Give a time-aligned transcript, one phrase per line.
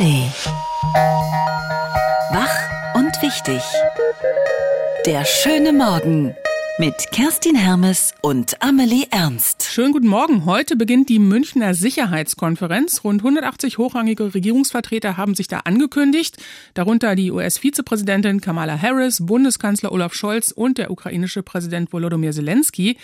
[0.00, 0.32] ARD.
[2.32, 3.62] Wach und wichtig.
[5.04, 6.36] Der schöne Morgen
[6.80, 9.64] mit Kerstin Hermes und Amelie Ernst.
[9.64, 10.46] Schönen guten Morgen.
[10.46, 13.04] Heute beginnt die Münchner Sicherheitskonferenz.
[13.04, 16.38] Rund 180 hochrangige Regierungsvertreter haben sich da angekündigt,
[16.72, 22.96] darunter die US-Vizepräsidentin Kamala Harris, Bundeskanzler Olaf Scholz und der ukrainische Präsident Volodymyr Zelensky.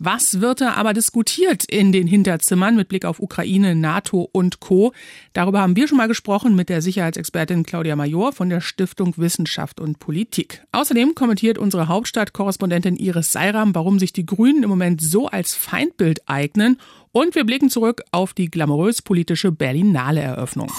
[0.00, 4.92] Was wird da aber diskutiert in den Hinterzimmern mit Blick auf Ukraine, NATO und Co?
[5.34, 9.78] Darüber haben wir schon mal gesprochen mit der Sicherheitsexpertin Claudia Major von der Stiftung Wissenschaft
[9.78, 10.64] und Politik.
[10.72, 15.54] Außerdem kommentiert unsere Hauptstadtkorrespondentin Iris Iris Seiram, warum sich die Grünen im Moment so als
[15.54, 16.78] Feindbild eignen.
[17.12, 20.72] Und wir blicken zurück auf die glamourös politische Berlinale Eröffnung.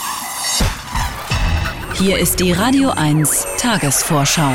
[1.95, 4.53] Hier ist die Radio 1 Tagesvorschau.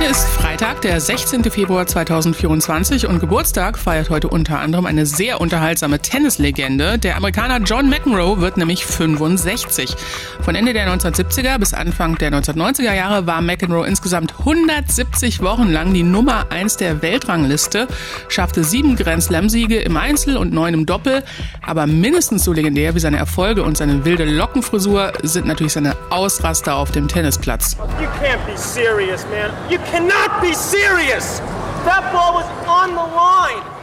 [0.00, 1.44] Heute ist Freitag, der 16.
[1.50, 6.98] Februar 2024 und Geburtstag feiert heute unter anderem eine sehr unterhaltsame Tennislegende.
[6.98, 9.94] Der Amerikaner John McEnroe wird nämlich 65.
[10.40, 15.92] Von Ende der 1970er bis Anfang der 1990er Jahre war McEnroe insgesamt 170 Wochen lang
[15.92, 17.86] die Nummer 1 der Weltrangliste,
[18.28, 21.22] schaffte sieben Grand Slam-Siege im Einzel und neun im Doppel.
[21.60, 26.76] Aber mindestens so legendär wie seine Erfolge und seine wilde Lockenfrisur sind natürlich seine Ausraster
[26.76, 27.76] auf dem Tennisplatz.
[28.00, 29.50] You can't be serious, man.
[29.70, 31.40] You cannot be serious!
[31.84, 33.80] That ball was on the line!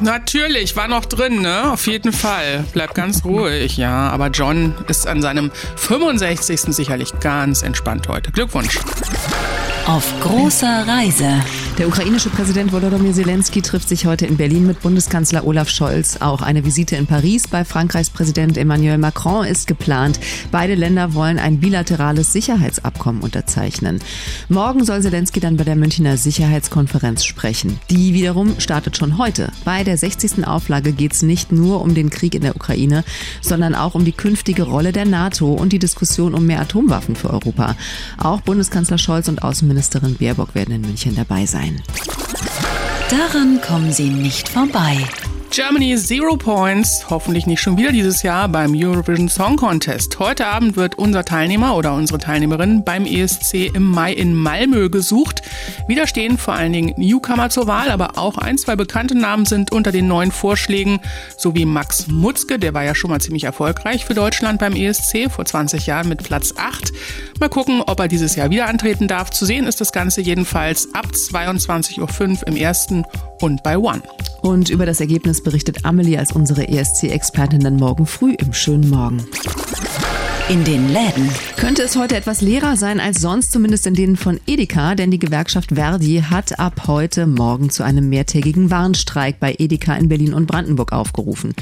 [0.00, 1.72] Natürlich, war noch drin, ne?
[1.72, 2.64] Auf jeden Fall.
[2.72, 4.10] Bleib ganz ruhig, ja.
[4.10, 6.60] Aber John ist an seinem 65.
[6.74, 8.30] sicherlich ganz entspannt heute.
[8.32, 8.78] Glückwunsch.
[9.86, 11.40] Auf großer Reise.
[11.76, 16.18] Der ukrainische Präsident Volodymyr Zelensky trifft sich heute in Berlin mit Bundeskanzler Olaf Scholz.
[16.20, 20.20] Auch eine Visite in Paris bei Frankreichs Präsident Emmanuel Macron ist geplant.
[20.52, 23.98] Beide Länder wollen ein bilaterales Sicherheitsabkommen unterzeichnen.
[24.48, 27.80] Morgen soll Zelensky dann bei der Münchner Sicherheitskonferenz sprechen.
[27.90, 29.50] Die wiederum startet schon heute.
[29.64, 30.46] Bei der 60.
[30.46, 33.02] Auflage geht es nicht nur um den Krieg in der Ukraine,
[33.40, 37.30] sondern auch um die künftige Rolle der NATO und die Diskussion um mehr Atomwaffen für
[37.30, 37.74] Europa.
[38.16, 41.82] Auch Bundeskanzler Scholz und Außenministerin Baerbock werden in München dabei sein sein.
[43.10, 44.96] Daran kommen Sie nicht vorbei.
[45.54, 50.18] Germany Zero Points, hoffentlich nicht schon wieder dieses Jahr beim Eurovision Song Contest.
[50.18, 55.42] Heute Abend wird unser Teilnehmer oder unsere Teilnehmerin beim ESC im Mai in Malmö gesucht.
[55.86, 59.70] Wieder stehen vor allen Dingen Newcomer zur Wahl, aber auch ein, zwei bekannte Namen sind
[59.70, 60.98] unter den neuen Vorschlägen,
[61.36, 65.30] so wie Max Mutzke, der war ja schon mal ziemlich erfolgreich für Deutschland beim ESC
[65.30, 66.92] vor 20 Jahren mit Platz 8.
[67.38, 69.30] Mal gucken, ob er dieses Jahr wieder antreten darf.
[69.30, 73.04] Zu sehen ist das Ganze jedenfalls ab 22.05 Uhr im ersten
[73.40, 74.02] und bei One.
[74.42, 79.24] Und über das Ergebnis berichtet Amelie als unsere ESC-Expertin dann morgen früh im schönen Morgen
[80.50, 81.30] in den Läden.
[81.56, 85.18] Könnte es heute etwas leerer sein als sonst, zumindest in denen von Edeka, denn die
[85.18, 90.44] Gewerkschaft Verdi hat ab heute Morgen zu einem mehrtägigen Warnstreik bei Edeka in Berlin und
[90.44, 91.54] Brandenburg aufgerufen.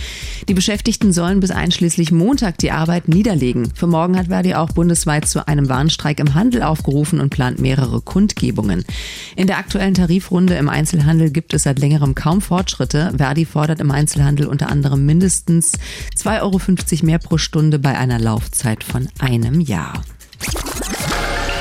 [0.48, 3.72] Die Beschäftigten sollen bis einschließlich Montag die Arbeit niederlegen.
[3.72, 8.00] Für morgen hat Verdi auch bundesweit zu einem Warnstreik im Handel aufgerufen und plant mehrere
[8.00, 8.84] Kundgebungen.
[9.36, 13.12] In der aktuellen Tarifrunde im Einzelhandel gibt es seit längerem kaum Fortschritte.
[13.16, 15.74] Verdi fordert im Einzelhandel unter anderem mindestens
[16.18, 19.92] 2,50 Euro mehr pro Stunde bei einer Laufzeit Laufzeit von einem Jahr.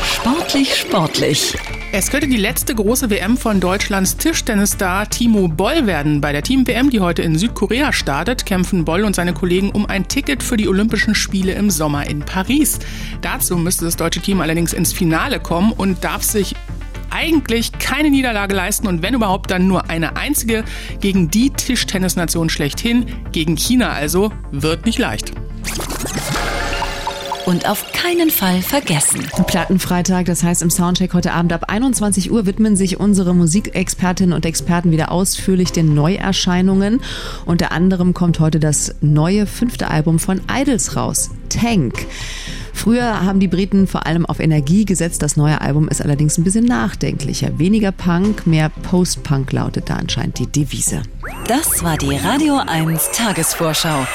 [0.03, 1.57] Sportlich, sportlich.
[1.91, 6.21] Es könnte die letzte große WM von Deutschlands Tischtennisstar Timo Boll werden.
[6.21, 10.07] Bei der Team-WM, die heute in Südkorea startet, kämpfen Boll und seine Kollegen um ein
[10.07, 12.79] Ticket für die Olympischen Spiele im Sommer in Paris.
[13.21, 16.55] Dazu müsste das deutsche Team allerdings ins Finale kommen und darf sich
[17.09, 20.63] eigentlich keine Niederlage leisten und wenn überhaupt dann nur eine einzige
[21.01, 25.33] gegen die Tischtennisnation schlechthin, gegen China also, wird nicht leicht
[27.45, 29.27] und auf keinen Fall vergessen.
[29.47, 34.45] Plattenfreitag, das heißt im Soundcheck heute Abend ab 21 Uhr widmen sich unsere Musikexpertinnen und
[34.45, 37.01] Experten wieder ausführlich den Neuerscheinungen.
[37.45, 42.05] Unter anderem kommt heute das neue fünfte Album von Idols raus, Tank.
[42.73, 45.21] Früher haben die Briten vor allem auf Energie gesetzt.
[45.21, 47.59] Das neue Album ist allerdings ein bisschen nachdenklicher.
[47.59, 51.03] Weniger Punk, mehr Post-Punk lautet da anscheinend die Devise.
[51.47, 54.07] Das war die Radio 1 Tagesvorschau.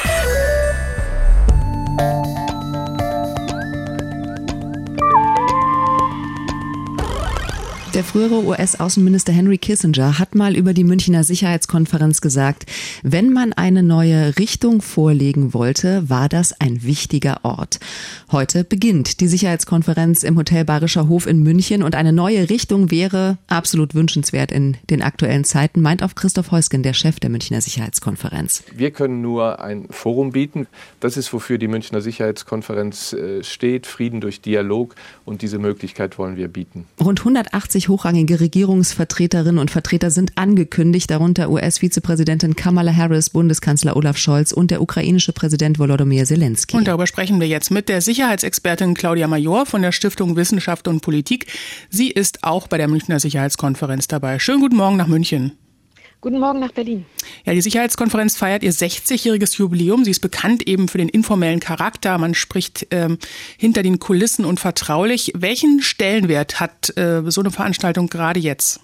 [7.96, 12.66] Der frühere US-Außenminister Henry Kissinger hat mal über die Münchner Sicherheitskonferenz gesagt,
[13.02, 17.80] wenn man eine neue Richtung vorlegen wollte, war das ein wichtiger Ort.
[18.30, 23.38] Heute beginnt die Sicherheitskonferenz im Hotel Bayerischer Hof in München und eine neue Richtung wäre
[23.46, 28.62] absolut wünschenswert in den aktuellen Zeiten, meint auch Christoph Heusgen, der Chef der Münchner Sicherheitskonferenz.
[28.74, 30.66] Wir können nur ein Forum bieten.
[31.00, 33.86] Das ist, wofür die Münchner Sicherheitskonferenz äh, steht.
[33.86, 36.84] Frieden durch Dialog und diese Möglichkeit wollen wir bieten.
[37.00, 44.18] Rund 180 20 hochrangige Regierungsvertreterinnen und Vertreter sind angekündigt, darunter US-Vizepräsidentin Kamala Harris, Bundeskanzler Olaf
[44.18, 46.76] Scholz und der ukrainische Präsident Volodymyr Zelensky.
[46.76, 51.00] Und darüber sprechen wir jetzt mit der Sicherheitsexpertin Claudia Major von der Stiftung Wissenschaft und
[51.00, 51.46] Politik.
[51.88, 54.38] Sie ist auch bei der Münchner Sicherheitskonferenz dabei.
[54.38, 55.52] Schönen guten Morgen nach München.
[56.20, 57.04] Guten Morgen nach Berlin.
[57.44, 60.04] Ja, die Sicherheitskonferenz feiert ihr 60-jähriges Jubiläum.
[60.04, 62.16] Sie ist bekannt eben für den informellen Charakter.
[62.18, 63.18] Man spricht ähm,
[63.58, 65.32] hinter den Kulissen und vertraulich.
[65.36, 68.80] Welchen Stellenwert hat äh, so eine Veranstaltung gerade jetzt?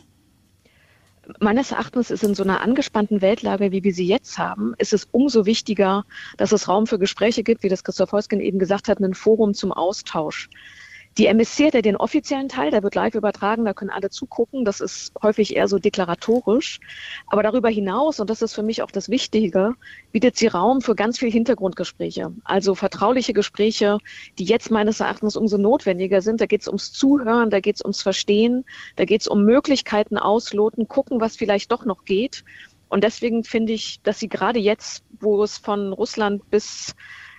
[1.40, 5.08] Meines Erachtens ist in so einer angespannten Weltlage, wie wir sie jetzt haben, ist es
[5.12, 6.04] umso wichtiger,
[6.36, 9.54] dass es Raum für Gespräche gibt, wie das Christoph Heusgen eben gesagt hat, ein Forum
[9.54, 10.50] zum Austausch.
[11.18, 14.64] Die MSC hat ja den offiziellen Teil, der wird live übertragen, da können alle zugucken.
[14.64, 16.80] Das ist häufig eher so deklaratorisch.
[17.26, 19.74] Aber darüber hinaus, und das ist für mich auch das Wichtige,
[20.10, 22.32] bietet sie Raum für ganz viel Hintergrundgespräche.
[22.44, 23.98] Also vertrauliche Gespräche,
[24.38, 26.40] die jetzt meines Erachtens umso notwendiger sind.
[26.40, 28.64] Da geht es ums Zuhören, da geht es ums Verstehen,
[28.96, 32.42] da geht es um Möglichkeiten ausloten, gucken, was vielleicht doch noch geht.
[32.88, 36.94] Und deswegen finde ich, dass sie gerade jetzt, wo es von Russland bis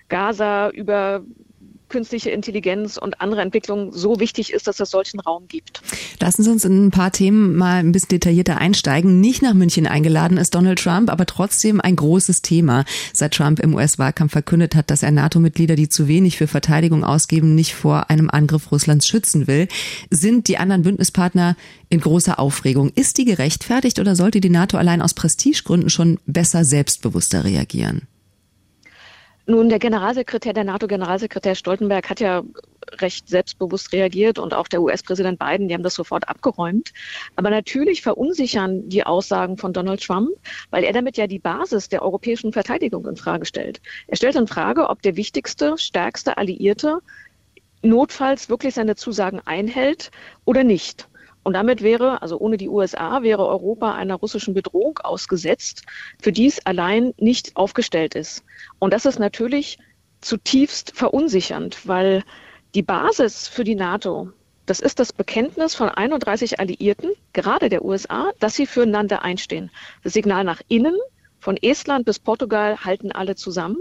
[0.10, 1.24] Gaza über
[1.94, 5.84] künstliche Intelligenz und andere Entwicklungen so wichtig ist, dass es solchen Raum gibt.
[6.20, 9.22] Lassen Sie uns in ein paar Themen mal ein bisschen detaillierter einsteigen.
[9.22, 12.84] Nicht nach München eingeladen ist Donald Trump, aber trotzdem ein großes Thema.
[13.14, 17.54] Seit Trump im US-Wahlkampf verkündet hat, dass er NATO-Mitglieder, die zu wenig für Verteidigung ausgeben,
[17.54, 19.68] nicht vor einem Angriff Russlands schützen will,
[20.10, 21.56] sind die anderen Bündnispartner
[21.90, 22.92] in großer Aufregung.
[22.96, 28.08] Ist die gerechtfertigt oder sollte die NATO allein aus Prestigegründen schon besser selbstbewusster reagieren?
[29.46, 32.44] Nun, der Generalsekretär, der NATO-Generalsekretär Stoltenberg hat ja
[33.02, 36.94] recht selbstbewusst reagiert und auch der US-Präsident Biden, die haben das sofort abgeräumt.
[37.36, 40.30] Aber natürlich verunsichern die Aussagen von Donald Trump,
[40.70, 43.82] weil er damit ja die Basis der europäischen Verteidigung in Frage stellt.
[44.08, 47.00] Er stellt in Frage, ob der wichtigste, stärkste Alliierte
[47.82, 50.12] notfalls wirklich seine Zusagen einhält
[50.46, 51.10] oder nicht.
[51.44, 55.84] Und damit wäre, also ohne die USA, wäre Europa einer russischen Bedrohung ausgesetzt,
[56.22, 58.44] für die es allein nicht aufgestellt ist.
[58.80, 59.78] Und das ist natürlich
[60.22, 62.24] zutiefst verunsichernd, weil
[62.74, 64.32] die Basis für die NATO,
[64.66, 69.70] das ist das Bekenntnis von 31 Alliierten, gerade der USA, dass sie füreinander einstehen.
[70.04, 70.96] Das Signal nach innen,
[71.40, 73.78] von Estland bis Portugal, halten alle zusammen.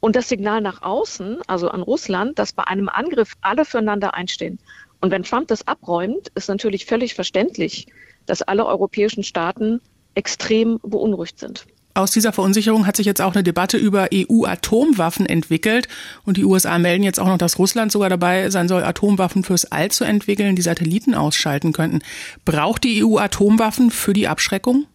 [0.00, 4.58] Und das Signal nach außen, also an Russland, dass bei einem Angriff alle füreinander einstehen.
[5.00, 7.86] Und wenn Trump das abräumt, ist natürlich völlig verständlich,
[8.26, 9.80] dass alle europäischen Staaten
[10.14, 11.66] extrem beunruhigt sind.
[11.92, 15.88] Aus dieser Verunsicherung hat sich jetzt auch eine Debatte über EU-Atomwaffen entwickelt.
[16.24, 19.64] Und die USA melden jetzt auch noch, dass Russland sogar dabei sein soll, Atomwaffen fürs
[19.72, 22.00] All zu entwickeln, die Satelliten ausschalten könnten.
[22.44, 24.86] Braucht die EU Atomwaffen für die Abschreckung?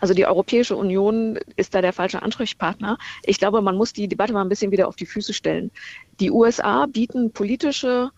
[0.00, 2.98] Also die Europäische Union ist da der falsche Ansprechpartner.
[3.22, 5.70] Ich glaube, man muss die Debatte mal ein bisschen wieder auf die Füße stellen.
[6.18, 8.10] Die USA bieten politische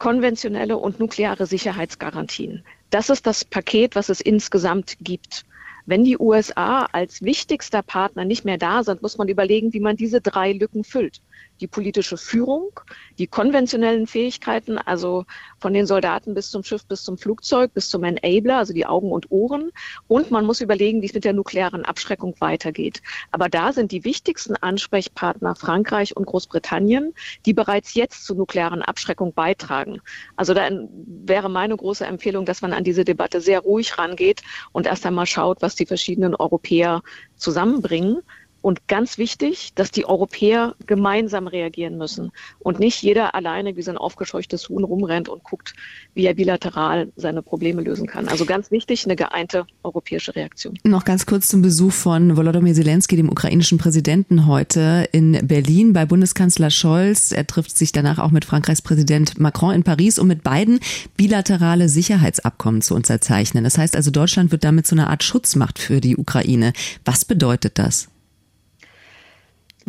[0.00, 2.64] konventionelle und nukleare Sicherheitsgarantien.
[2.90, 5.44] Das ist das Paket, was es insgesamt gibt.
[5.86, 9.96] Wenn die USA als wichtigster Partner nicht mehr da sind, muss man überlegen, wie man
[9.96, 11.20] diese drei Lücken füllt
[11.60, 12.70] die politische Führung,
[13.18, 15.26] die konventionellen Fähigkeiten, also
[15.58, 19.12] von den Soldaten bis zum Schiff, bis zum Flugzeug, bis zum Enabler, also die Augen
[19.12, 19.70] und Ohren.
[20.08, 23.02] Und man muss überlegen, wie es mit der nuklearen Abschreckung weitergeht.
[23.30, 27.14] Aber da sind die wichtigsten Ansprechpartner Frankreich und Großbritannien,
[27.44, 30.00] die bereits jetzt zur nuklearen Abschreckung beitragen.
[30.36, 30.68] Also da
[31.06, 35.26] wäre meine große Empfehlung, dass man an diese Debatte sehr ruhig rangeht und erst einmal
[35.26, 37.02] schaut, was die verschiedenen Europäer
[37.36, 38.22] zusammenbringen.
[38.62, 43.90] Und ganz wichtig, dass die Europäer gemeinsam reagieren müssen und nicht jeder alleine wie so
[43.90, 45.74] ein aufgescheuchtes Huhn rumrennt und guckt,
[46.14, 48.28] wie er bilateral seine Probleme lösen kann.
[48.28, 50.78] Also ganz wichtig, eine geeinte europäische Reaktion.
[50.84, 56.04] Noch ganz kurz zum Besuch von Volodymyr Zelensky, dem ukrainischen Präsidenten, heute in Berlin bei
[56.04, 57.32] Bundeskanzler Scholz.
[57.32, 60.80] Er trifft sich danach auch mit Frankreichs Präsident Macron in Paris, um mit beiden
[61.16, 63.64] bilaterale Sicherheitsabkommen zu unterzeichnen.
[63.64, 66.72] Das heißt also, Deutschland wird damit zu einer Art Schutzmacht für die Ukraine.
[67.04, 68.08] Was bedeutet das?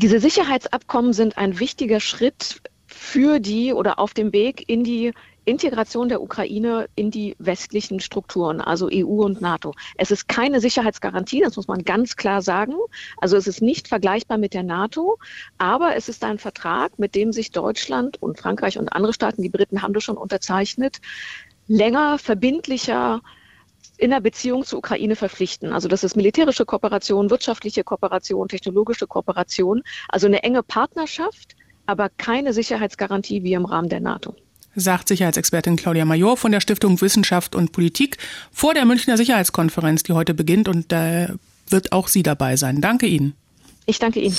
[0.02, 5.14] Diese Sicherheitsabkommen sind ein wichtiger Schritt für die oder auf dem Weg in die
[5.46, 9.76] Integration der Ukraine in die westlichen Strukturen, also EU und NATO.
[9.98, 12.74] Es ist keine Sicherheitsgarantie, das muss man ganz klar sagen.
[13.18, 15.20] Also es ist nicht vergleichbar mit der NATO,
[15.60, 19.50] aber es ist ein Vertrag, mit dem sich Deutschland und Frankreich und andere Staaten, die
[19.50, 20.98] Briten haben das schon unterzeichnet,
[21.68, 23.22] länger verbindlicher
[24.02, 25.72] in der Beziehung zur Ukraine verpflichten.
[25.72, 31.56] Also das ist militärische Kooperation, wirtschaftliche Kooperation, technologische Kooperation, also eine enge Partnerschaft,
[31.86, 34.36] aber keine Sicherheitsgarantie wie im Rahmen der NATO
[34.74, 38.18] sagt Sicherheitsexpertin Claudia Major von der Stiftung Wissenschaft und Politik
[38.54, 41.28] vor der Münchner Sicherheitskonferenz, die heute beginnt und da
[41.68, 42.80] wird auch sie dabei sein.
[42.80, 43.34] Danke Ihnen.
[43.86, 44.38] Ich danke Ihnen.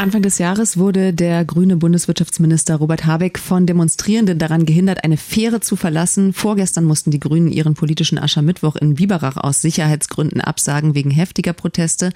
[0.00, 5.60] Anfang des Jahres wurde der grüne Bundeswirtschaftsminister Robert Habeck von Demonstrierenden daran gehindert, eine Fähre
[5.60, 6.32] zu verlassen.
[6.32, 12.12] Vorgestern mussten die Grünen ihren politischen Aschermittwoch in Biberach aus Sicherheitsgründen absagen wegen heftiger Proteste.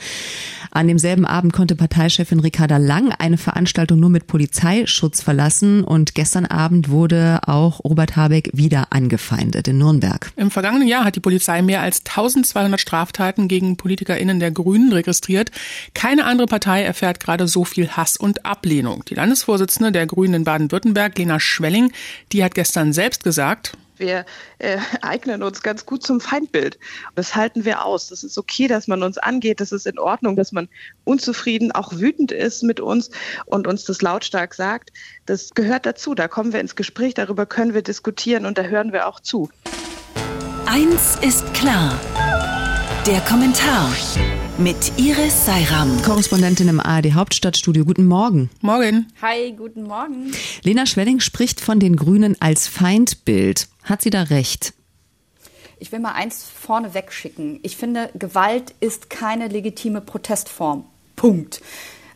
[0.71, 6.47] An demselben Abend konnte Parteichefin Ricarda Lang eine Veranstaltung nur mit Polizeischutz verlassen und gestern
[6.47, 10.33] Abend wurde auch Robert Habeck wieder angefeindet in Nürnberg.
[10.37, 15.51] Im vergangenen Jahr hat die Polizei mehr als 1200 Straftaten gegen PolitikerInnen der Grünen registriert.
[15.93, 19.05] Keine andere Partei erfährt gerade so viel Hass und Ablehnung.
[19.05, 21.93] Die Landesvorsitzende der Grünen in Baden-Württemberg, Lena Schwelling,
[22.33, 24.27] die hat gestern selbst gesagt, wir
[24.59, 26.79] äh, eignen uns ganz gut zum Feindbild.
[27.15, 28.09] Das halten wir aus.
[28.09, 29.61] Das ist okay, dass man uns angeht.
[29.61, 30.69] Das ist in Ordnung, dass man
[31.05, 33.11] unzufrieden, auch wütend ist mit uns
[33.47, 34.93] und uns das lautstark sagt.
[35.27, 36.15] Das gehört dazu.
[36.15, 37.15] Da kommen wir ins Gespräch.
[37.15, 39.49] Darüber können wir diskutieren und da hören wir auch zu.
[40.67, 41.99] Eins ist klar.
[43.07, 43.93] Der Kommentar
[44.59, 46.01] mit Iris Seiram.
[46.03, 47.85] Korrespondentin im ARD Hauptstadtstudio.
[47.85, 48.51] Guten Morgen.
[48.61, 49.13] Morgen.
[49.21, 50.33] Hi, guten Morgen.
[50.63, 53.69] Lena Schwelling spricht von den Grünen als Feindbild.
[53.83, 54.75] Hat sie da recht?
[55.79, 57.59] Ich will mal eins vorne wegschicken.
[57.63, 60.85] Ich finde, Gewalt ist keine legitime Protestform.
[61.17, 61.61] Punkt.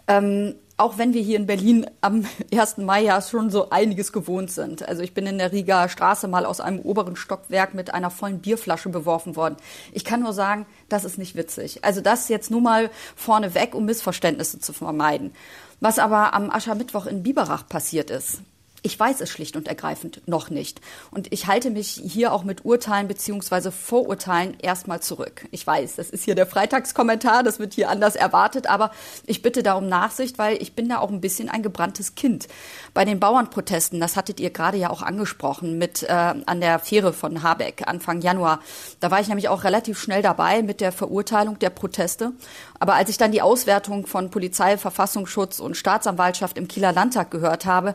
[0.06, 2.78] Ähm, auch wenn wir hier in Berlin am 1.
[2.78, 4.88] Mai ja schon so einiges gewohnt sind.
[4.88, 8.38] Also ich bin in der Riga Straße mal aus einem oberen Stockwerk mit einer vollen
[8.38, 9.56] Bierflasche beworfen worden.
[9.92, 11.84] Ich kann nur sagen, das ist nicht witzig.
[11.84, 15.32] Also das jetzt nur mal vorne weg, um Missverständnisse zu vermeiden.
[15.80, 18.40] Was aber am Aschermittwoch in Biberach passiert ist,
[18.88, 20.80] ich weiß es schlicht und ergreifend noch nicht.
[21.10, 25.46] Und ich halte mich hier auch mit Urteilen beziehungsweise Vorurteilen erstmal zurück.
[25.50, 28.90] Ich weiß, das ist hier der Freitagskommentar, das wird hier anders erwartet, aber
[29.26, 32.48] ich bitte da um Nachsicht, weil ich bin da auch ein bisschen ein gebranntes Kind.
[32.94, 37.12] Bei den Bauernprotesten, das hattet ihr gerade ja auch angesprochen, mit äh, an der Fähre
[37.12, 38.60] von Habeck Anfang Januar.
[39.00, 42.32] Da war ich nämlich auch relativ schnell dabei mit der Verurteilung der Proteste.
[42.80, 47.66] Aber als ich dann die Auswertung von Polizei, Verfassungsschutz und Staatsanwaltschaft im Kieler Landtag gehört
[47.66, 47.94] habe,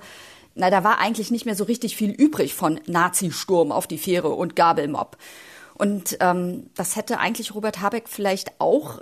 [0.56, 4.30] na, da war eigentlich nicht mehr so richtig viel übrig von Nazi-Sturm auf die Fähre
[4.30, 5.18] und Gabelmob.
[5.76, 9.02] Und ähm, das hätte eigentlich Robert Habeck vielleicht auch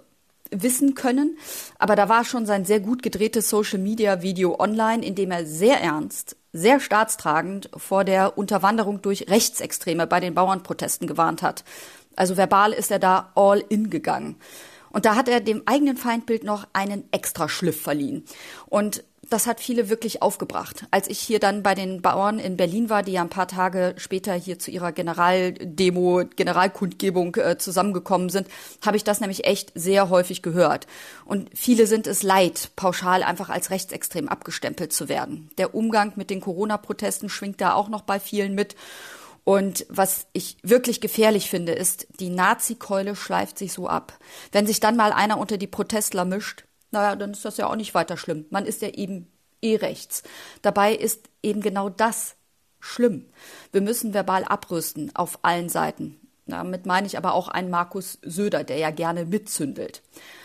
[0.51, 1.37] wissen können.
[1.79, 6.35] Aber da war schon sein sehr gut gedrehtes Social-Media-Video online, in dem er sehr ernst,
[6.53, 11.63] sehr staatstragend vor der Unterwanderung durch Rechtsextreme bei den Bauernprotesten gewarnt hat.
[12.15, 14.35] Also verbal ist er da all in gegangen.
[14.89, 18.25] Und da hat er dem eigenen Feindbild noch einen extra Schliff verliehen.
[18.67, 20.85] Und das hat viele wirklich aufgebracht.
[20.91, 23.95] Als ich hier dann bei den Bauern in Berlin war, die ja ein paar Tage
[23.97, 28.47] später hier zu ihrer Generaldemo, Generalkundgebung äh, zusammengekommen sind,
[28.85, 30.85] habe ich das nämlich echt sehr häufig gehört.
[31.23, 35.49] Und viele sind es leid, pauschal einfach als rechtsextrem abgestempelt zu werden.
[35.57, 38.75] Der Umgang mit den Corona-Protesten schwingt da auch noch bei vielen mit.
[39.45, 44.19] Und was ich wirklich gefährlich finde, ist, die Nazi-Keule schleift sich so ab.
[44.51, 47.75] Wenn sich dann mal einer unter die Protestler mischt, naja, dann ist das ja auch
[47.75, 48.45] nicht weiter schlimm.
[48.49, 49.31] Man ist ja eben
[49.61, 50.23] eh rechts.
[50.61, 52.35] Dabei ist eben genau das
[52.79, 53.25] schlimm.
[53.71, 56.19] Wir müssen verbal abrüsten auf allen Seiten.
[56.47, 60.01] Damit meine ich aber auch einen Markus Söder, der ja gerne mitzündelt.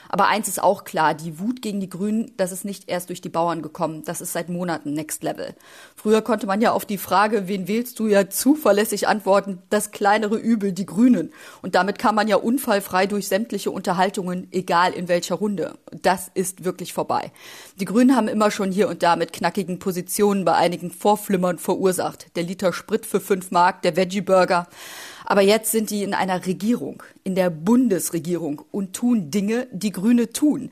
[0.09, 3.21] Aber eins ist auch klar, die Wut gegen die Grünen, das ist nicht erst durch
[3.21, 5.55] die Bauern gekommen, das ist seit Monaten Next Level.
[5.95, 10.37] Früher konnte man ja auf die Frage, wen wählst du, ja zuverlässig antworten, das kleinere
[10.37, 11.33] Übel, die Grünen.
[11.63, 15.79] Und damit kam man ja unfallfrei durch sämtliche Unterhaltungen, egal in welcher Runde.
[16.03, 17.33] Das ist wirklich vorbei.
[17.81, 22.35] Die Grünen haben immer schon hier und da mit knackigen Positionen bei einigen Vorflimmern verursacht.
[22.37, 24.69] Der Liter Sprit für fünf Mark, der Veggie-Burger.
[25.27, 30.33] Aber jetzt sind die in einer Regierung, in der Bundesregierung und tun Dinge, die Grüne
[30.33, 30.71] tun.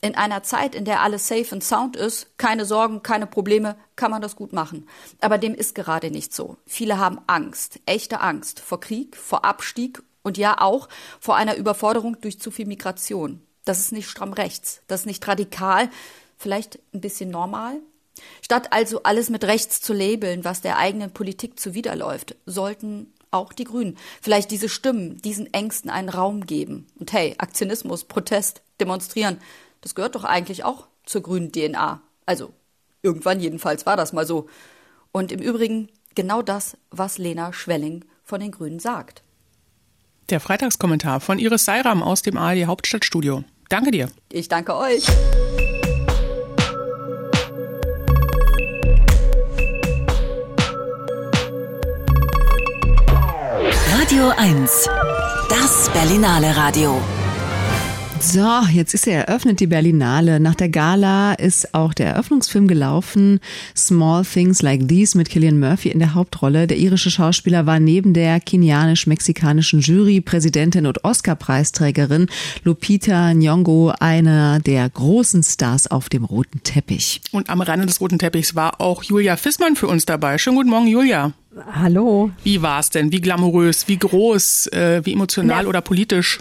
[0.00, 4.12] In einer Zeit, in der alles safe and sound ist, keine Sorgen, keine Probleme, kann
[4.12, 4.88] man das gut machen.
[5.20, 6.56] Aber dem ist gerade nicht so.
[6.66, 12.20] Viele haben Angst, echte Angst vor Krieg, vor Abstieg und ja auch vor einer Überforderung
[12.20, 13.42] durch zu viel Migration.
[13.64, 15.90] Das ist nicht stramm rechts, das ist nicht radikal,
[16.36, 17.80] vielleicht ein bisschen normal.
[18.40, 23.64] Statt also alles mit rechts zu labeln, was der eigenen Politik zuwiderläuft, sollten auch die
[23.64, 26.86] Grünen, vielleicht diese Stimmen, diesen Ängsten einen Raum geben.
[26.98, 29.38] Und hey, Aktionismus, Protest, Demonstrieren,
[29.80, 32.00] das gehört doch eigentlich auch zur grünen DNA.
[32.26, 32.52] Also,
[33.02, 34.48] irgendwann jedenfalls war das mal so.
[35.12, 39.22] Und im Übrigen genau das, was Lena Schwelling von den Grünen sagt.
[40.28, 43.44] Der Freitagskommentar von Iris Seiram aus dem ARD Hauptstadtstudio.
[43.68, 44.10] Danke dir.
[44.32, 45.06] Ich danke euch.
[54.26, 54.90] Radio 1.
[55.48, 57.00] Das Berlinale Radio.
[58.28, 60.40] So, jetzt ist er eröffnet, die Berlinale.
[60.40, 63.38] Nach der Gala ist auch der Eröffnungsfilm gelaufen.
[63.76, 66.66] Small Things Like These mit Killian Murphy in der Hauptrolle.
[66.66, 72.26] Der irische Schauspieler war neben der kenianisch-mexikanischen Jury, Präsidentin und Oscar-Preisträgerin
[72.64, 77.20] Lupita Nyong'o einer der großen Stars auf dem roten Teppich.
[77.30, 80.38] Und am Rande des roten Teppichs war auch Julia Fissmann für uns dabei.
[80.38, 81.32] Schönen guten Morgen, Julia.
[81.72, 82.32] Hallo.
[82.42, 83.12] Wie war es denn?
[83.12, 83.86] Wie glamourös?
[83.86, 84.66] Wie groß?
[84.72, 86.40] Äh, wie emotional Na, oder politisch?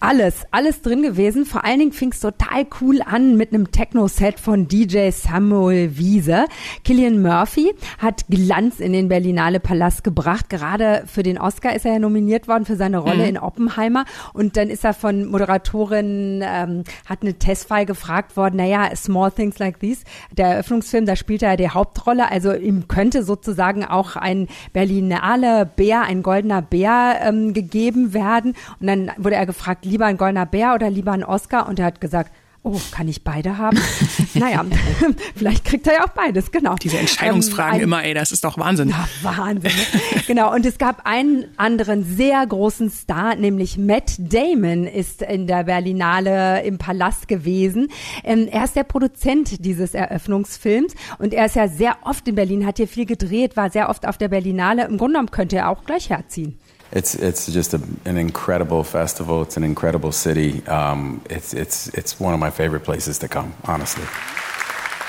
[0.00, 1.44] Alles, alles drin gewesen.
[1.44, 6.46] Vor allen Dingen fing es total cool an mit einem Techno-Set von DJ Samuel Wiese.
[6.84, 10.48] Killian Murphy hat Glanz in den Berlinale Palast gebracht.
[10.48, 13.28] Gerade für den Oscar ist er ja nominiert worden für seine Rolle mhm.
[13.28, 14.06] in Oppenheimer.
[14.32, 19.58] Und dann ist er von Moderatorin, ähm, hat eine Testfile gefragt worden, naja, Small Things
[19.58, 22.30] Like These, der Eröffnungsfilm, da spielt er die Hauptrolle.
[22.30, 28.54] Also ihm könnte sozusagen auch ein Berlinale Bär, ein goldener Bär ähm, gegeben werden.
[28.80, 31.68] Und dann wurde er gefragt, lieber ein goldener Bär oder lieber ein Oscar?
[31.68, 32.32] Und er hat gesagt,
[32.62, 33.80] Oh, kann ich beide haben?
[34.34, 34.62] naja,
[35.34, 36.74] vielleicht kriegt er ja auch beides, genau.
[36.74, 38.90] Diese Entscheidungsfragen ähm, ein, immer, ey, das ist doch Wahnsinn.
[38.90, 39.72] Ja, Wahnsinn.
[39.72, 40.22] Ne?
[40.26, 45.64] genau, und es gab einen anderen sehr großen Star, nämlich Matt Damon ist in der
[45.64, 47.88] Berlinale im Palast gewesen.
[48.24, 52.66] Ähm, er ist der Produzent dieses Eröffnungsfilms und er ist ja sehr oft in Berlin,
[52.66, 54.82] hat hier viel gedreht, war sehr oft auf der Berlinale.
[54.82, 56.58] Im Grunde genommen könnte er auch gleich herziehen.
[56.92, 59.42] It's it's just a, an incredible festival.
[59.42, 60.66] It's an incredible city.
[60.66, 63.54] Um, it's it's it's one of my favorite places to come.
[63.64, 64.04] Honestly,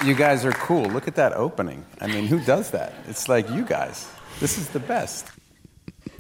[0.06, 0.84] you guys are cool.
[0.86, 1.84] Look at that opening.
[2.00, 2.94] I mean, who does that?
[3.08, 4.08] It's like you guys.
[4.40, 5.26] This is the best.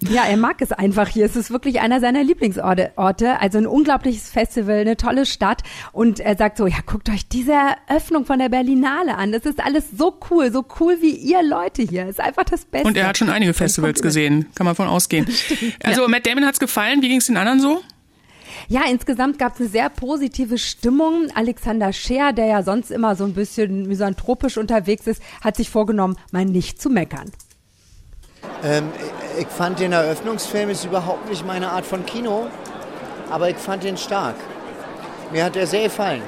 [0.09, 1.25] Ja, er mag es einfach hier.
[1.25, 2.91] Es ist wirklich einer seiner Lieblingsorte.
[2.97, 5.61] Also ein unglaubliches Festival, eine tolle Stadt.
[5.91, 7.53] Und er sagt so, ja, guckt euch diese
[7.87, 9.31] Eröffnung von der Berlinale an.
[9.31, 12.07] Das ist alles so cool, so cool wie ihr Leute hier.
[12.07, 12.87] Ist einfach das Beste.
[12.87, 15.27] Und er hat schon einige Festivals gesehen, kann man von ausgehen.
[15.83, 17.01] Also Matt Damon hat's gefallen.
[17.01, 17.81] Wie ging es den anderen so?
[18.67, 21.27] Ja, insgesamt gab es eine sehr positive Stimmung.
[21.35, 26.17] Alexander Scheer, der ja sonst immer so ein bisschen misanthropisch unterwegs ist, hat sich vorgenommen,
[26.31, 27.31] mal nicht zu meckern.
[28.63, 28.89] Ähm,
[29.41, 32.45] ich fand den Eröffnungsfilm ist überhaupt nicht meine Art von Kino,
[33.31, 34.35] aber ich fand ihn stark.
[35.31, 36.21] Mir hat er sehr gefallen.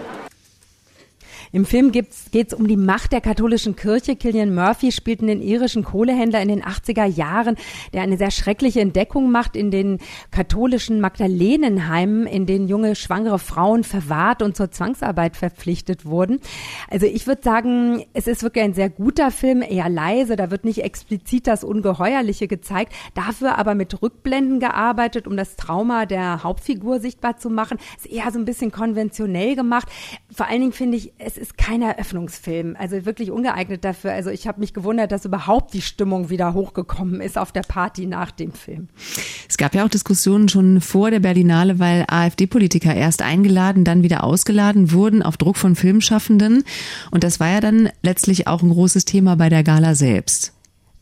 [1.55, 4.15] Im Film geht es um die Macht der katholischen Kirche.
[4.15, 7.57] Killian Murphy spielt einen irischen Kohlehändler in den 80er Jahren,
[7.93, 9.99] der eine sehr schreckliche Entdeckung macht in den
[10.31, 16.39] katholischen Magdalenenheimen, in denen junge schwangere Frauen verwahrt und zur Zwangsarbeit verpflichtet wurden.
[16.89, 20.65] Also ich würde sagen, es ist wirklich ein sehr guter Film, eher leise, da wird
[20.65, 26.99] nicht explizit das Ungeheuerliche gezeigt, dafür aber mit Rückblenden gearbeitet, um das Trauma der Hauptfigur
[26.99, 27.77] sichtbar zu machen.
[27.97, 29.87] Ist eher so ein bisschen konventionell gemacht.
[30.31, 34.13] Vor allen Dingen finde ich, es ist kein Eröffnungsfilm, also wirklich ungeeignet dafür.
[34.13, 38.05] Also ich habe mich gewundert, dass überhaupt die Stimmung wieder hochgekommen ist auf der Party
[38.05, 38.87] nach dem Film.
[39.49, 44.23] Es gab ja auch Diskussionen schon vor der Berlinale, weil AfD-Politiker erst eingeladen, dann wieder
[44.23, 46.63] ausgeladen wurden auf Druck von Filmschaffenden.
[47.11, 50.53] Und das war ja dann letztlich auch ein großes Thema bei der Gala selbst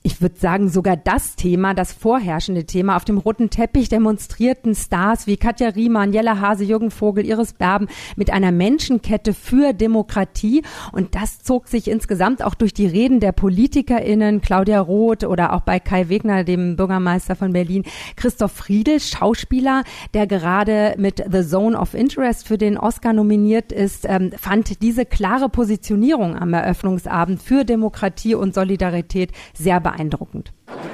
[0.04, 2.96] ich würde sagen, sogar das Thema, das vorherrschende Thema.
[2.96, 7.88] Auf dem roten Teppich demonstrierten Stars wie Katja Riemann, Jella Hase, Jürgen Vogel, Iris Berben
[8.16, 10.64] mit einer Menschenkette für Demokratie.
[10.92, 15.62] Und das zog sich insgesamt auch durch die Reden der PolitikerInnen, Claudia Roth oder auch
[15.62, 17.84] bei Kai Wegner, dem Bürgermeister von Berlin,
[18.16, 19.84] Christoph Friedel, Schauspieler,
[20.16, 25.06] der gerade mit The Zone of Interest für den Oscar nominiert ist, ähm, fand diese
[25.06, 30.54] klare Positionierung am Eröffnungsabend für Demokratie und Solidarität sehr beeindruckend beeindruckend.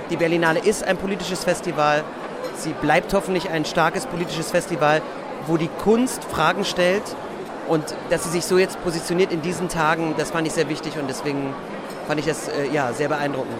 [0.09, 2.03] Die Berlinale ist ein politisches Festival.
[2.55, 5.01] Sie bleibt hoffentlich ein starkes politisches Festival,
[5.47, 7.03] wo die Kunst Fragen stellt.
[7.67, 10.97] Und dass sie sich so jetzt positioniert in diesen Tagen, das fand ich sehr wichtig
[10.97, 11.53] und deswegen
[12.07, 13.57] fand ich das äh, ja, sehr beeindruckend.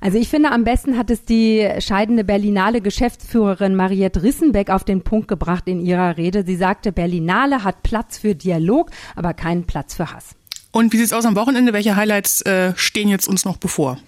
[0.00, 5.02] Also ich finde, am besten hat es die scheidende Berlinale Geschäftsführerin Mariette Rissenbeck auf den
[5.02, 6.42] Punkt gebracht in ihrer Rede.
[6.46, 10.39] Sie sagte, Berlinale hat Platz für Dialog, aber keinen Platz für Hass.
[10.72, 11.72] Und wie sieht's aus am Wochenende?
[11.72, 13.98] Welche Highlights äh, stehen jetzt uns noch bevor?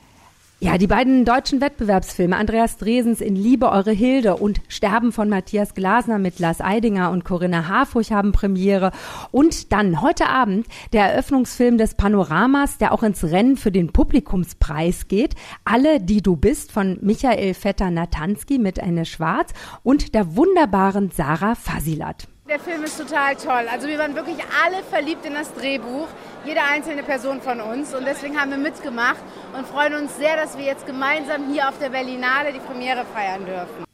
[0.62, 5.75] Ja, die beiden deutschen Wettbewerbsfilme Andreas Dresens in Liebe eure Hilde und Sterben von Matthias
[5.75, 8.92] Glasner mit Lars Eidinger und Corinna Harfurch haben Premiere.
[9.33, 15.09] Und dann heute Abend der Eröffnungsfilm des Panoramas, der auch ins Rennen für den Publikumspreis
[15.09, 15.35] geht.
[15.64, 22.29] Alle, die du bist von Michael Vetter-Natanski mit Anne Schwarz und der wunderbaren Sarah Fasilat.
[22.48, 23.68] Der Film ist total toll.
[23.70, 26.09] Also wir waren wirklich alle verliebt in das Drehbuch,
[26.44, 27.94] jede einzelne Person von uns.
[27.94, 29.22] Und deswegen haben wir mitgemacht
[29.57, 33.46] und freuen uns sehr, dass wir jetzt gemeinsam hier auf der Berlinale die Premiere feiern
[33.46, 33.91] dürfen.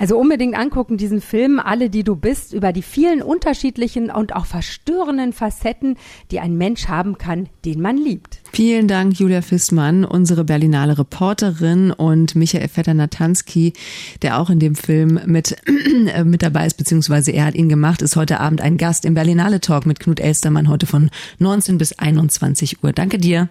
[0.00, 4.46] Also unbedingt angucken diesen Film Alle, die du bist, über die vielen unterschiedlichen und auch
[4.46, 5.98] verstörenden Facetten,
[6.30, 8.40] die ein Mensch haben kann, den man liebt.
[8.50, 13.74] Vielen Dank, Julia Fissmann, unsere Berlinale Reporterin und Michael Vetter-Natanski,
[14.22, 15.54] der auch in dem Film mit,
[16.14, 19.12] äh, mit dabei ist, beziehungsweise er hat ihn gemacht, ist heute Abend ein Gast im
[19.12, 21.10] Berlinale Talk mit Knut Elstermann heute von
[21.40, 22.92] 19 bis 21 Uhr.
[22.94, 23.48] Danke dir.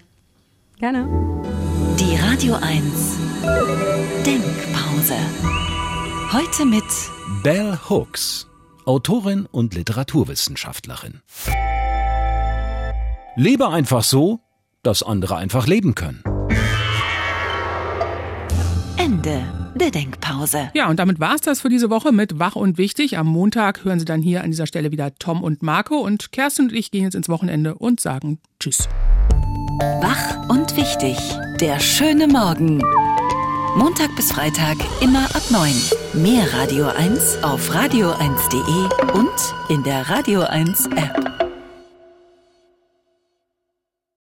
[0.79, 1.07] Gerne.
[1.99, 3.19] Die Radio 1
[4.25, 5.68] Denkpause.
[6.31, 6.83] Heute mit
[7.41, 8.47] Bell Hooks,
[8.85, 11.21] Autorin und Literaturwissenschaftlerin.
[13.35, 14.39] Lebe einfach so,
[14.83, 16.23] dass andere einfach leben können.
[18.97, 19.41] Ende
[19.73, 20.69] der Denkpause.
[20.75, 23.17] Ja, und damit war's das für diese Woche mit Wach und Wichtig.
[23.17, 26.65] Am Montag hören Sie dann hier an dieser Stelle wieder Tom und Marco und Kerstin
[26.65, 28.87] und ich gehen jetzt ins Wochenende und sagen Tschüss.
[29.99, 31.17] Wach und Wichtig.
[31.59, 32.83] Der schöne Morgen.
[33.75, 35.73] Montag bis Freitag immer ab 9.
[36.13, 39.29] Mehr Radio 1 auf radio1.de und
[39.69, 41.28] in der Radio 1 App.